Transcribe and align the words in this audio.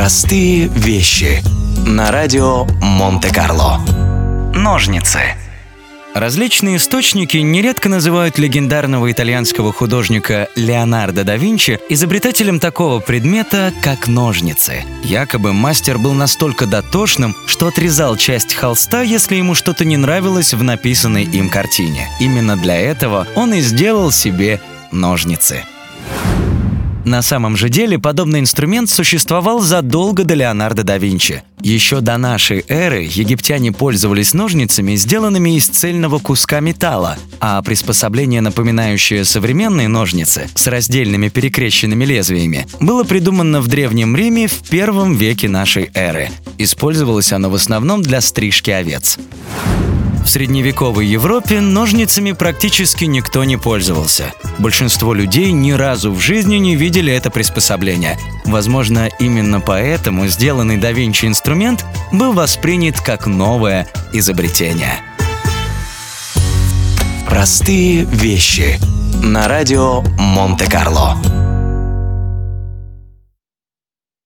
Простые 0.00 0.68
вещи. 0.68 1.42
На 1.86 2.10
радио 2.10 2.64
Монте-Карло. 2.80 3.82
Ножницы. 4.54 5.20
Различные 6.14 6.78
источники 6.78 7.36
нередко 7.36 7.90
называют 7.90 8.38
легендарного 8.38 9.12
итальянского 9.12 9.74
художника 9.74 10.48
Леонардо 10.56 11.22
да 11.24 11.36
Винчи 11.36 11.78
изобретателем 11.90 12.60
такого 12.60 13.00
предмета, 13.00 13.74
как 13.82 14.08
ножницы. 14.08 14.84
Якобы 15.04 15.52
мастер 15.52 15.98
был 15.98 16.14
настолько 16.14 16.64
дотошным, 16.64 17.36
что 17.44 17.66
отрезал 17.66 18.16
часть 18.16 18.54
холста, 18.54 19.02
если 19.02 19.36
ему 19.36 19.54
что-то 19.54 19.84
не 19.84 19.98
нравилось 19.98 20.54
в 20.54 20.62
написанной 20.62 21.24
им 21.24 21.50
картине. 21.50 22.08
Именно 22.18 22.56
для 22.56 22.80
этого 22.80 23.26
он 23.36 23.52
и 23.52 23.60
сделал 23.60 24.10
себе 24.10 24.62
ножницы. 24.92 25.62
На 27.10 27.22
самом 27.22 27.56
же 27.56 27.68
деле 27.68 27.98
подобный 27.98 28.38
инструмент 28.38 28.88
существовал 28.88 29.58
задолго 29.58 30.22
до 30.22 30.34
Леонардо 30.34 30.84
да 30.84 30.96
Винчи. 30.96 31.42
Еще 31.60 32.00
до 32.00 32.16
нашей 32.18 32.64
эры 32.68 33.02
египтяне 33.02 33.72
пользовались 33.72 34.32
ножницами, 34.32 34.94
сделанными 34.94 35.56
из 35.56 35.66
цельного 35.66 36.20
куска 36.20 36.60
металла, 36.60 37.18
а 37.40 37.60
приспособление, 37.62 38.40
напоминающее 38.42 39.24
современные 39.24 39.88
ножницы 39.88 40.48
с 40.54 40.68
раздельными 40.68 41.30
перекрещенными 41.30 42.04
лезвиями, 42.04 42.68
было 42.78 43.02
придумано 43.02 43.60
в 43.60 43.66
Древнем 43.66 44.14
Риме 44.14 44.46
в 44.46 44.60
первом 44.70 45.16
веке 45.16 45.48
нашей 45.48 45.90
эры. 45.94 46.30
Использовалось 46.58 47.32
оно 47.32 47.50
в 47.50 47.56
основном 47.56 48.02
для 48.02 48.20
стрижки 48.20 48.70
овец. 48.70 49.18
В 50.24 50.28
средневековой 50.28 51.06
Европе 51.06 51.60
ножницами 51.60 52.32
практически 52.32 53.04
никто 53.04 53.42
не 53.44 53.56
пользовался. 53.56 54.32
Большинство 54.58 55.14
людей 55.14 55.50
ни 55.52 55.72
разу 55.72 56.12
в 56.12 56.20
жизни 56.20 56.56
не 56.56 56.76
видели 56.76 57.12
это 57.12 57.30
приспособление. 57.30 58.18
Возможно, 58.44 59.08
именно 59.18 59.60
поэтому 59.60 60.26
сделанный 60.28 60.76
да 60.76 60.92
Винчи 60.92 61.26
инструмент 61.26 61.84
был 62.12 62.32
воспринят 62.32 63.00
как 63.00 63.26
новое 63.26 63.88
изобретение. 64.12 65.00
Простые 67.26 68.04
вещи. 68.04 68.78
На 69.22 69.48
радио 69.48 70.02
Монте-Карло. 70.18 71.39